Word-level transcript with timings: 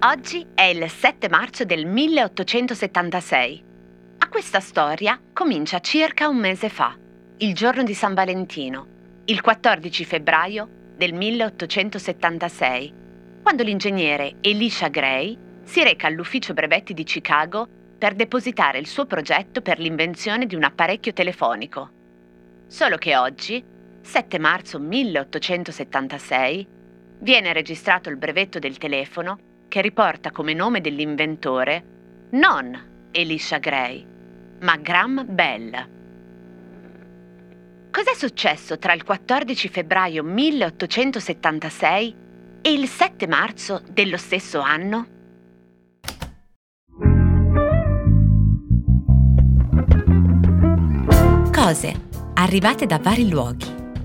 Oggi 0.00 0.46
è 0.54 0.62
il 0.62 0.88
7 0.88 1.28
marzo 1.28 1.64
del 1.64 1.86
1876. 1.86 3.64
A 4.18 4.28
questa 4.28 4.60
storia 4.60 5.20
comincia 5.32 5.80
circa 5.80 6.28
un 6.28 6.36
mese 6.36 6.68
fa, 6.68 6.96
il 7.38 7.54
giorno 7.54 7.82
di 7.82 7.94
San 7.94 8.14
Valentino, 8.14 8.86
il 9.24 9.40
14 9.40 10.04
febbraio 10.04 10.68
del 10.96 11.14
1876, 11.14 12.94
quando 13.42 13.62
l'ingegnere 13.62 14.36
Elisha 14.40 14.88
Gray 14.88 15.36
si 15.64 15.82
reca 15.82 16.06
all'ufficio 16.06 16.54
brevetti 16.54 16.94
di 16.94 17.04
Chicago 17.04 17.66
per 17.98 18.14
depositare 18.14 18.78
il 18.78 18.86
suo 18.86 19.06
progetto 19.06 19.60
per 19.62 19.78
l'invenzione 19.78 20.46
di 20.46 20.54
un 20.54 20.62
apparecchio 20.64 21.12
telefonico. 21.12 21.90
Solo 22.66 22.96
che 22.96 23.16
oggi, 23.16 23.64
7 24.08 24.38
marzo 24.38 24.78
1876, 24.78 26.66
viene 27.18 27.52
registrato 27.52 28.08
il 28.08 28.16
brevetto 28.16 28.58
del 28.58 28.78
telefono 28.78 29.38
che 29.68 29.82
riporta 29.82 30.30
come 30.30 30.54
nome 30.54 30.80
dell'inventore 30.80 32.28
non 32.30 33.10
Elisha 33.10 33.58
Gray, 33.58 34.06
ma 34.60 34.78
Graham 34.78 35.26
Bell. 35.28 35.88
Cos'è 37.90 38.14
successo 38.14 38.78
tra 38.78 38.94
il 38.94 39.04
14 39.04 39.68
febbraio 39.68 40.22
1876 40.22 42.14
e 42.62 42.72
il 42.72 42.88
7 42.88 43.26
marzo 43.26 43.82
dello 43.90 44.16
stesso 44.16 44.60
anno? 44.60 45.06
Cose 51.52 52.06
arrivate 52.34 52.86
da 52.86 52.98
vari 52.98 53.28
luoghi, 53.28 53.87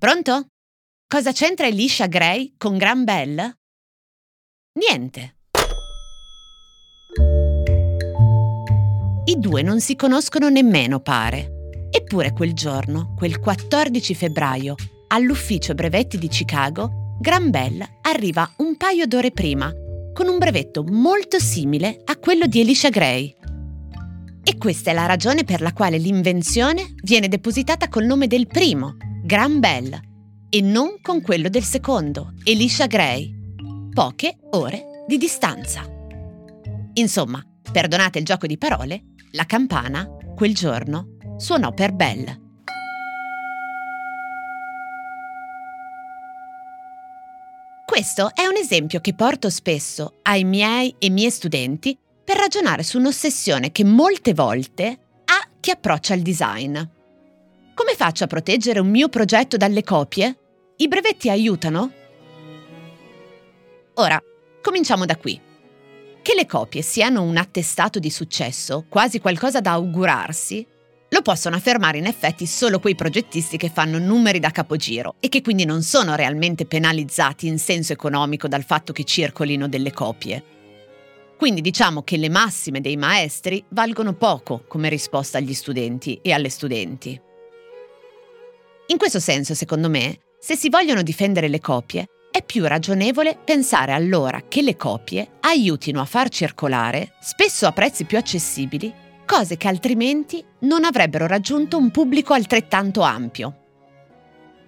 Pronto? 0.00 0.46
Cosa 1.06 1.30
c'entra 1.30 1.66
Elisha 1.66 2.06
Gray 2.06 2.54
con 2.56 2.78
Gran 2.78 3.04
Bell? 3.04 3.52
Niente. 4.78 5.34
I 9.26 9.38
due 9.38 9.60
non 9.60 9.78
si 9.80 9.96
conoscono 9.96 10.48
nemmeno, 10.48 11.00
pare. 11.00 11.88
Eppure 11.90 12.32
quel 12.32 12.54
giorno, 12.54 13.12
quel 13.14 13.40
14 13.40 14.14
febbraio, 14.14 14.74
all'ufficio 15.08 15.74
brevetti 15.74 16.16
di 16.16 16.28
Chicago, 16.28 17.18
Gran 17.20 17.50
Bell 17.50 17.86
arriva 18.00 18.50
un 18.56 18.78
paio 18.78 19.06
d'ore 19.06 19.32
prima, 19.32 19.70
con 20.14 20.28
un 20.28 20.38
brevetto 20.38 20.82
molto 20.82 21.38
simile 21.38 22.00
a 22.06 22.16
quello 22.16 22.46
di 22.46 22.60
Elisha 22.60 22.88
Gray. 22.88 23.36
E 24.44 24.56
questa 24.56 24.92
è 24.92 24.94
la 24.94 25.04
ragione 25.04 25.44
per 25.44 25.60
la 25.60 25.74
quale 25.74 25.98
l'invenzione 25.98 26.94
viene 27.02 27.28
depositata 27.28 27.90
col 27.90 28.06
nome 28.06 28.28
del 28.28 28.46
primo, 28.46 28.96
Gran 29.30 29.60
Bell, 29.60 29.96
e 30.48 30.60
non 30.60 30.96
con 31.00 31.22
quello 31.22 31.48
del 31.48 31.62
secondo, 31.62 32.32
Elisha 32.42 32.88
Gray. 32.88 33.32
Poche 33.94 34.38
ore 34.50 35.04
di 35.06 35.18
distanza. 35.18 35.88
Insomma, 36.94 37.40
perdonate 37.70 38.18
il 38.18 38.24
gioco 38.24 38.48
di 38.48 38.58
parole, 38.58 39.04
la 39.30 39.44
campana, 39.44 40.04
quel 40.34 40.52
giorno, 40.52 41.16
suonò 41.36 41.72
per 41.72 41.92
Bell. 41.92 42.40
Questo 47.86 48.34
è 48.34 48.46
un 48.46 48.56
esempio 48.56 48.98
che 48.98 49.14
porto 49.14 49.48
spesso 49.48 50.18
ai 50.22 50.42
miei 50.42 50.92
e 50.98 51.08
miei 51.08 51.30
studenti 51.30 51.96
per 52.24 52.36
ragionare 52.36 52.82
su 52.82 52.98
un'ossessione 52.98 53.70
che 53.70 53.84
molte 53.84 54.34
volte 54.34 54.86
ha 55.24 55.48
chi 55.60 55.70
approccia 55.70 56.14
il 56.14 56.22
design. 56.22 56.80
Come 57.74 57.94
faccio 57.94 58.24
a 58.24 58.26
proteggere 58.26 58.78
un 58.78 58.88
mio 58.88 59.08
progetto 59.08 59.56
dalle 59.56 59.82
copie? 59.82 60.36
I 60.76 60.88
brevetti 60.88 61.30
aiutano? 61.30 61.92
Ora, 63.94 64.22
cominciamo 64.62 65.06
da 65.06 65.16
qui. 65.16 65.40
Che 66.22 66.34
le 66.34 66.46
copie 66.46 66.82
siano 66.82 67.22
un 67.22 67.36
attestato 67.36 67.98
di 67.98 68.10
successo, 68.10 68.84
quasi 68.88 69.20
qualcosa 69.20 69.60
da 69.60 69.72
augurarsi, 69.72 70.66
lo 71.12 71.22
possono 71.22 71.56
affermare 71.56 71.98
in 71.98 72.06
effetti 72.06 72.46
solo 72.46 72.78
quei 72.78 72.94
progettisti 72.94 73.56
che 73.56 73.68
fanno 73.68 73.98
numeri 73.98 74.38
da 74.38 74.50
capogiro 74.50 75.16
e 75.18 75.28
che 75.28 75.42
quindi 75.42 75.64
non 75.64 75.82
sono 75.82 76.14
realmente 76.14 76.66
penalizzati 76.66 77.46
in 77.46 77.58
senso 77.58 77.92
economico 77.92 78.46
dal 78.46 78.64
fatto 78.64 78.92
che 78.92 79.04
circolino 79.04 79.68
delle 79.68 79.92
copie. 79.92 80.42
Quindi 81.36 81.62
diciamo 81.62 82.02
che 82.02 82.16
le 82.16 82.28
massime 82.28 82.80
dei 82.80 82.96
maestri 82.96 83.64
valgono 83.70 84.12
poco 84.12 84.64
come 84.68 84.88
risposta 84.88 85.38
agli 85.38 85.54
studenti 85.54 86.18
e 86.22 86.32
alle 86.32 86.50
studenti. 86.50 87.20
In 88.90 88.98
questo 88.98 89.20
senso, 89.20 89.54
secondo 89.54 89.88
me, 89.88 90.18
se 90.40 90.56
si 90.56 90.68
vogliono 90.68 91.02
difendere 91.02 91.46
le 91.46 91.60
copie, 91.60 92.06
è 92.28 92.42
più 92.42 92.66
ragionevole 92.66 93.38
pensare 93.44 93.92
allora 93.92 94.42
che 94.48 94.62
le 94.62 94.74
copie 94.74 95.36
aiutino 95.40 96.00
a 96.00 96.04
far 96.04 96.28
circolare, 96.28 97.12
spesso 97.20 97.68
a 97.68 97.72
prezzi 97.72 98.04
più 98.04 98.18
accessibili, 98.18 98.92
cose 99.24 99.56
che 99.56 99.68
altrimenti 99.68 100.44
non 100.60 100.82
avrebbero 100.82 101.28
raggiunto 101.28 101.78
un 101.78 101.92
pubblico 101.92 102.32
altrettanto 102.32 103.02
ampio. 103.02 103.58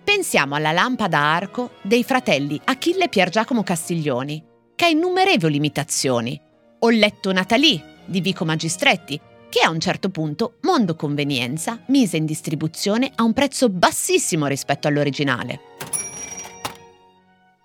Pensiamo 0.04 0.54
alla 0.54 0.70
lampada 0.70 1.18
a 1.18 1.34
arco 1.34 1.72
dei 1.82 2.04
fratelli 2.04 2.60
Achille 2.62 3.04
e 3.04 3.08
Pier 3.08 3.28
Giacomo 3.28 3.64
Castiglioni, 3.64 4.44
che 4.76 4.84
ha 4.84 4.88
innumerevoli 4.88 5.56
imitazioni, 5.56 6.40
o 6.78 6.90
il 6.92 6.98
letto 7.00 7.32
Natalì 7.32 7.82
di 8.04 8.20
Vico 8.20 8.44
Magistretti, 8.44 9.20
che 9.52 9.60
a 9.60 9.68
un 9.68 9.80
certo 9.80 10.08
punto 10.08 10.56
Mondo 10.62 10.96
Convenienza 10.96 11.78
mise 11.88 12.16
in 12.16 12.24
distribuzione 12.24 13.12
a 13.14 13.22
un 13.22 13.34
prezzo 13.34 13.68
bassissimo 13.68 14.46
rispetto 14.46 14.88
all'originale. 14.88 15.60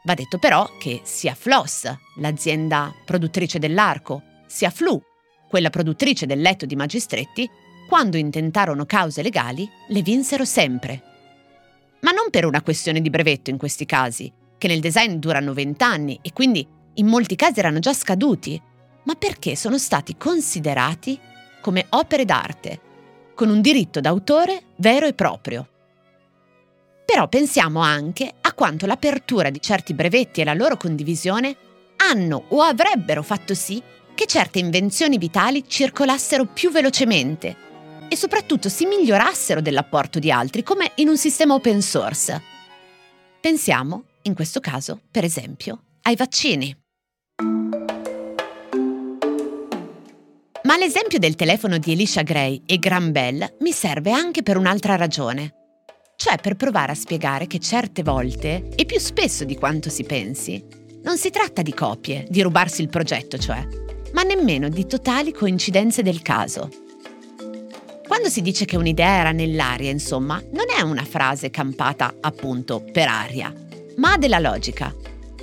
Va 0.04 0.14
detto 0.14 0.38
però 0.38 0.70
che 0.78 1.00
sia 1.06 1.34
Floss, 1.34 1.90
l'azienda 2.18 2.94
produttrice 3.06 3.58
dell'arco, 3.58 4.22
sia 4.48 4.70
Flu, 4.70 5.02
quella 5.48 5.70
produttrice 5.70 6.26
del 6.26 6.42
letto 6.42 6.66
di 6.66 6.76
Magistretti, 6.76 7.50
quando 7.88 8.18
intentarono 8.18 8.86
cause 8.86 9.22
legali, 9.22 9.66
le 9.88 10.02
vinsero 10.02 10.44
sempre. 10.44 11.02
Ma 12.02 12.12
non 12.12 12.30
per 12.30 12.44
una 12.44 12.64
questione 12.64 13.00
di 13.00 13.10
brevetto 13.10 13.50
in 13.50 13.58
questi 13.58 13.86
casi, 13.86 14.30
che 14.58 14.68
nel 14.68 14.82
design 14.82 15.14
durano 15.20 15.54
20 15.54 15.84
anni 15.86 16.20
e 16.22 16.34
quindi 16.34 16.68
in 16.96 17.08
molti 17.08 17.38
casi 17.38 17.60
erano 17.60 17.80
già 17.80 17.94
scaduti, 17.94 18.62
ma 19.06 19.14
perché 19.16 19.56
sono 19.56 19.78
stati 19.78 20.18
considerati 20.18 21.18
come 21.68 21.86
opere 21.90 22.24
d'arte, 22.24 22.80
con 23.36 23.50
un 23.50 23.60
diritto 23.60 24.00
d'autore 24.00 24.68
vero 24.78 25.06
e 25.06 25.12
proprio. 25.12 25.68
Però 27.06 27.28
pensiamo 27.28 27.82
anche 27.82 28.34
a 28.40 28.54
quanto 28.54 28.86
l'apertura 28.86 29.50
di 29.50 29.60
certi 29.60 29.94
brevetti 29.94 30.40
e 30.40 30.46
la 30.46 30.54
loro 30.54 30.78
condivisione 30.78 31.58
hanno 31.98 32.46
o 32.48 32.62
avrebbero 32.62 33.22
fatto 33.22 33.54
sì 33.54 33.84
che 34.16 34.26
certe 34.28 34.60
invenzioni 34.60 35.18
vitali 35.18 35.66
circolassero 35.68 36.46
più 36.46 36.72
velocemente 36.72 37.58
e 38.08 38.16
soprattutto 38.16 38.70
si 38.70 38.86
migliorassero 38.86 39.60
dell'apporto 39.60 40.20
di 40.20 40.32
altri, 40.32 40.64
come 40.64 40.94
in 40.96 41.10
un 41.10 41.18
sistema 41.18 41.54
open 41.54 41.82
source. 41.82 42.42
Pensiamo, 43.42 44.06
in 44.22 44.34
questo 44.34 44.62
caso, 44.62 45.02
per 45.12 45.26
esempio, 45.26 45.82
ai 46.04 46.16
vaccini. 46.16 46.87
Ma 50.68 50.76
l'esempio 50.76 51.18
del 51.18 51.36
telefono 51.36 51.78
di 51.78 51.94
Elisha 51.94 52.24
Gray 52.24 52.62
e 52.66 52.78
Graham 52.78 53.14
Bell 53.14 53.56
mi 53.62 53.72
serve 53.72 54.12
anche 54.12 54.44
per 54.44 54.58
un'altra 54.58 54.98
ragione. 54.98 55.54
Cioè 56.18 56.40
per 56.40 56.58
provare 56.58 56.92
a 56.92 56.96
spiegare 56.96 57.48
che 57.48 57.58
certe 57.58 58.04
volte, 58.04 58.68
e 58.76 58.84
più 58.84 59.00
spesso 59.00 59.46
di 59.46 59.56
quanto 59.56 59.90
si 59.90 60.04
pensi, 60.04 60.62
non 61.04 61.18
si 61.18 61.30
tratta 61.30 61.62
di 61.62 61.74
copie, 61.74 62.26
di 62.30 62.42
rubarsi 62.42 62.82
il 62.82 62.90
progetto, 62.90 63.38
cioè, 63.38 63.66
ma 64.12 64.24
nemmeno 64.24 64.68
di 64.68 64.86
totali 64.86 65.32
coincidenze 65.32 66.04
del 66.04 66.22
caso. 66.22 66.70
Quando 68.06 68.28
si 68.28 68.42
dice 68.42 68.66
che 68.66 68.76
un'idea 68.76 69.20
era 69.20 69.32
nell'aria, 69.32 69.90
insomma, 69.90 70.36
non 70.52 70.66
è 70.78 70.82
una 70.82 71.06
frase 71.06 71.50
campata 71.50 72.14
appunto 72.20 72.84
per 72.92 73.08
aria, 73.08 73.54
ma 73.96 74.12
ha 74.12 74.18
della 74.18 74.40
logica. 74.40 74.94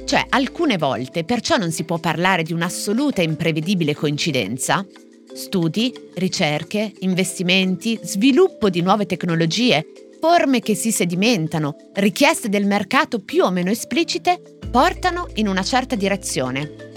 Cioè, 0.05 0.27
alcune 0.29 0.77
volte 0.77 1.25
perciò 1.25 1.57
non 1.57 1.73
si 1.73 1.85
può 1.85 1.97
parlare 1.97 2.43
di 2.43 2.53
un'assoluta 2.53 3.23
e 3.23 3.25
imprevedibile 3.25 3.95
coincidenza, 3.95 4.87
Studi, 5.35 5.93
ricerche, 6.15 6.93
investimenti, 7.01 7.99
sviluppo 8.03 8.71
di 8.71 8.81
nuove 8.81 9.07
tecnologie 9.07 9.85
riforme 10.25 10.61
che 10.61 10.75
si 10.75 10.91
sedimentano, 10.91 11.77
richieste 11.93 12.49
del 12.49 12.65
mercato 12.65 13.19
più 13.19 13.45
o 13.45 13.51
meno 13.51 13.69
esplicite, 13.69 14.41
portano 14.71 15.29
in 15.35 15.49
una 15.49 15.63
certa 15.63 15.97
direzione. 15.97 16.93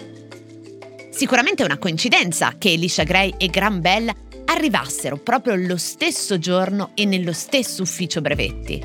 Sicuramente 1.10 1.62
è 1.62 1.66
una 1.66 1.78
coincidenza 1.78 2.56
che 2.58 2.72
Elisha 2.72 3.04
Gray 3.04 3.34
e 3.38 3.48
Graham 3.48 3.82
Bell 3.82 4.10
arrivassero 4.46 5.18
proprio 5.18 5.56
lo 5.56 5.76
stesso 5.76 6.40
giorno 6.40 6.92
e 6.94 7.04
nello 7.04 7.34
stesso 7.34 7.82
ufficio 7.82 8.22
brevetti. 8.22 8.82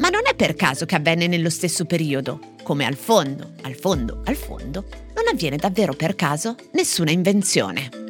Ma 0.00 0.08
non 0.08 0.22
è 0.28 0.34
per 0.34 0.56
caso 0.56 0.84
che 0.84 0.96
avvenne 0.96 1.28
nello 1.28 1.50
stesso 1.50 1.84
periodo, 1.84 2.40
come 2.64 2.86
al 2.86 2.96
fondo, 2.96 3.52
al 3.62 3.76
fondo, 3.76 4.22
al 4.24 4.34
fondo, 4.34 4.84
non 5.14 5.28
avviene 5.30 5.58
davvero 5.58 5.92
per 5.92 6.16
caso 6.16 6.56
nessuna 6.72 7.12
invenzione. 7.12 8.03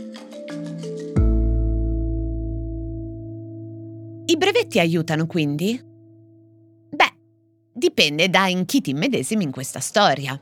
I 4.74 4.76
brevetti 4.76 4.78
aiutano 4.78 5.26
quindi? 5.26 5.80
Beh, 6.90 7.12
dipende 7.72 8.28
da 8.28 8.48
in 8.48 8.64
chi 8.64 8.80
ti 8.80 8.90
immedesimi 8.90 9.44
in 9.44 9.52
questa 9.52 9.78
storia. 9.78 10.40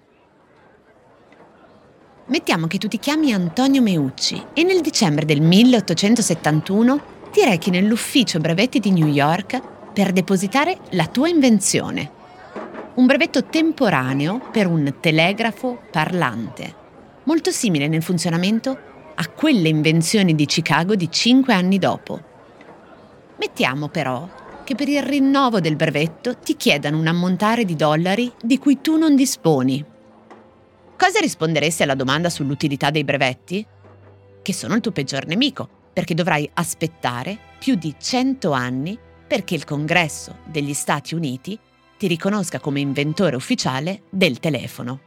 Mettiamo 2.26 2.66
che 2.66 2.78
tu 2.78 2.88
ti 2.88 2.98
chiami 2.98 3.32
Antonio 3.32 3.82
Meucci 3.82 4.42
e 4.54 4.62
nel 4.62 4.80
dicembre 4.80 5.26
del 5.26 5.42
1871 5.42 7.02
ti 7.30 7.44
rechi 7.44 7.70
nell'ufficio 7.70 8.38
brevetti 8.38 8.78
di 8.78 8.90
New 8.90 9.08
York 9.08 9.60
per 9.92 10.12
depositare 10.12 10.78
la 10.90 11.06
tua 11.06 11.28
invenzione. 11.28 12.20
Un 12.94 13.04
brevetto 13.06 13.44
temporaneo 13.44 14.40
per 14.50 14.66
un 14.66 14.94
telegrafo 15.00 15.78
parlante, 15.90 16.74
molto 17.24 17.50
simile 17.50 17.88
nel 17.88 18.02
funzionamento 18.02 18.78
a 19.14 19.28
quelle 19.28 19.68
invenzioni 19.68 20.34
di 20.34 20.46
Chicago 20.46 20.94
di 20.94 21.10
cinque 21.10 21.52
anni 21.52 21.78
dopo. 21.78 22.30
Mettiamo 23.42 23.88
però 23.88 24.28
che 24.62 24.76
per 24.76 24.88
il 24.88 25.02
rinnovo 25.02 25.58
del 25.58 25.74
brevetto 25.74 26.38
ti 26.38 26.56
chiedano 26.56 26.96
un 26.96 27.08
ammontare 27.08 27.64
di 27.64 27.74
dollari 27.74 28.32
di 28.40 28.56
cui 28.56 28.80
tu 28.80 28.96
non 28.96 29.16
disponi 29.16 29.84
Cosa 30.96 31.18
risponderesti 31.18 31.82
alla 31.82 31.96
domanda 31.96 32.30
sull'utilità 32.30 32.90
dei 32.90 33.02
brevetti? 33.02 33.66
Che 34.40 34.54
sono 34.54 34.76
il 34.76 34.80
tuo 34.80 34.92
peggior 34.92 35.26
nemico, 35.26 35.68
perché 35.92 36.14
dovrai 36.14 36.48
aspettare 36.54 37.36
più 37.58 37.74
di 37.74 37.92
100 37.98 38.52
anni 38.52 38.96
perché 39.26 39.56
il 39.56 39.64
Congresso 39.64 40.36
degli 40.44 40.72
Stati 40.72 41.16
Uniti 41.16 41.58
ti 41.98 42.06
riconosca 42.06 42.60
come 42.60 42.78
inventore 42.78 43.34
ufficiale 43.34 44.02
del 44.08 44.38
telefono. 44.38 45.00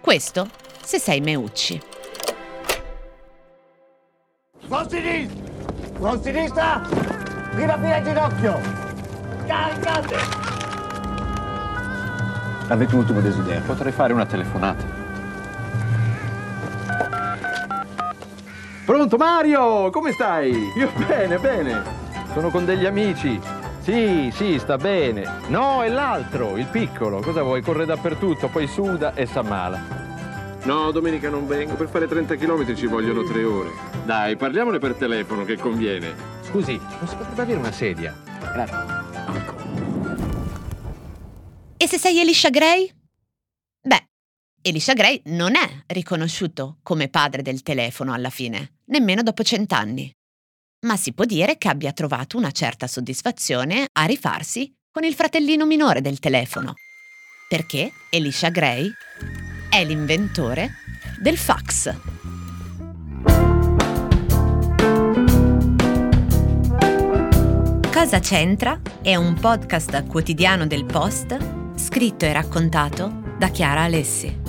Questo 0.00 0.48
se 0.82 0.98
sei 0.98 1.20
Meucci. 1.20 1.78
Sposti 4.62 5.47
Con 5.98 6.22
sinistra! 6.22 6.80
Prima 7.54 7.76
fila 7.76 8.02
ginocchio! 8.02 8.60
Caricate! 9.46 10.16
Avete 12.68 12.94
un 12.94 13.00
ultimo 13.00 13.20
desiderio? 13.20 13.62
Potrei 13.62 13.90
fare 13.90 14.12
una 14.12 14.24
telefonata. 14.24 14.84
Pronto 18.84 19.16
Mario? 19.16 19.90
Come 19.90 20.12
stai? 20.12 20.72
Io 20.76 20.88
bene, 21.04 21.36
bene. 21.38 21.82
Sono 22.32 22.50
con 22.50 22.64
degli 22.64 22.86
amici. 22.86 23.40
Sì, 23.80 24.30
sì, 24.32 24.56
sta 24.60 24.76
bene. 24.76 25.24
No, 25.48 25.82
è 25.82 25.88
l'altro, 25.88 26.56
il 26.56 26.66
piccolo. 26.66 27.20
Cosa 27.20 27.42
vuoi? 27.42 27.60
Corre 27.60 27.86
dappertutto, 27.86 28.46
poi 28.46 28.68
suda 28.68 29.14
e 29.14 29.26
s'ammala. 29.26 29.97
No, 30.68 30.90
domenica 30.90 31.30
non 31.30 31.46
vengo. 31.46 31.76
Per 31.76 31.88
fare 31.88 32.06
30 32.06 32.36
km 32.36 32.76
ci 32.76 32.86
vogliono 32.86 33.24
tre 33.24 33.42
ore. 33.42 33.70
Dai, 34.04 34.36
parliamone 34.36 34.78
per 34.78 34.96
telefono 34.96 35.46
che 35.46 35.56
conviene. 35.56 36.14
Scusi, 36.42 36.76
non 36.76 37.08
si 37.08 37.16
potrebbe 37.16 37.40
avere 37.40 37.58
una 37.58 37.72
sedia? 37.72 38.14
Grazie. 38.38 38.76
E 41.74 41.88
se 41.88 41.96
sei 41.96 42.20
Elisha 42.20 42.50
Gray? 42.50 42.86
Beh, 43.80 44.08
Elisha 44.60 44.92
Gray 44.92 45.22
non 45.26 45.54
è 45.54 45.84
riconosciuto 45.86 46.80
come 46.82 47.08
padre 47.08 47.40
del 47.40 47.62
telefono 47.62 48.12
alla 48.12 48.28
fine, 48.28 48.74
nemmeno 48.88 49.22
dopo 49.22 49.42
cent'anni. 49.42 50.12
Ma 50.86 50.98
si 50.98 51.14
può 51.14 51.24
dire 51.24 51.56
che 51.56 51.68
abbia 51.68 51.94
trovato 51.94 52.36
una 52.36 52.50
certa 52.50 52.86
soddisfazione 52.86 53.86
a 53.90 54.04
rifarsi 54.04 54.70
con 54.90 55.04
il 55.04 55.14
fratellino 55.14 55.64
minore 55.64 56.02
del 56.02 56.18
telefono. 56.18 56.74
Perché 57.48 57.90
Elisha 58.10 58.50
Gray 58.50 58.92
è 59.78 59.84
l'inventore 59.84 60.74
del 61.20 61.36
fax. 61.36 61.94
Cosa 67.92 68.18
c'entra? 68.18 68.80
È 69.00 69.14
un 69.14 69.34
podcast 69.34 70.04
quotidiano 70.06 70.66
del 70.66 70.84
Post 70.84 71.36
scritto 71.76 72.24
e 72.24 72.32
raccontato 72.32 73.36
da 73.38 73.48
Chiara 73.50 73.82
Alessi. 73.82 74.47